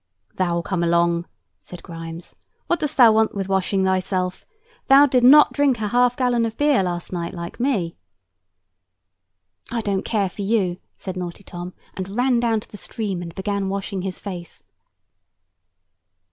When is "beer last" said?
6.57-7.13